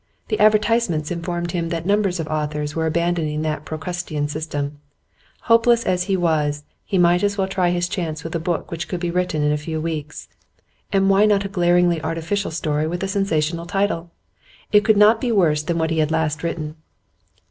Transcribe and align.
The 0.29 0.39
advertisements 0.39 1.11
informed 1.11 1.51
him 1.51 1.69
that 1.69 1.85
numbers 1.85 2.19
of 2.19 2.27
authors 2.27 2.75
were 2.75 2.87
abandoning 2.87 3.43
that 3.43 3.65
procrustean 3.65 4.27
system; 4.27 4.79
hopeless 5.41 5.85
as 5.85 6.05
he 6.05 6.17
was, 6.17 6.63
he 6.83 6.97
might 6.97 7.21
as 7.21 7.37
well 7.37 7.47
try 7.47 7.69
his 7.69 7.87
chance 7.87 8.23
with 8.23 8.33
a 8.33 8.39
book 8.39 8.71
which 8.71 8.87
could 8.87 8.99
be 8.99 9.11
written 9.11 9.43
in 9.43 9.51
a 9.51 9.57
few 9.57 9.79
weeks. 9.79 10.27
And 10.91 11.07
why 11.07 11.27
not 11.27 11.45
a 11.45 11.49
glaringly 11.49 12.01
artificial 12.01 12.49
story 12.49 12.87
with 12.87 13.03
a 13.03 13.07
sensational 13.07 13.67
title? 13.67 14.09
It 14.71 14.83
could 14.83 14.97
not 14.97 15.21
be 15.21 15.31
worse 15.31 15.61
than 15.61 15.77
what 15.77 15.91
he 15.91 15.99
had 15.99 16.09
last 16.09 16.41
written. 16.41 16.77